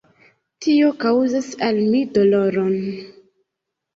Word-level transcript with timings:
Tio 0.65 0.87
kaŭzas 1.03 1.49
al 1.67 1.77
mi 1.91 2.01
doloron. 2.15 2.73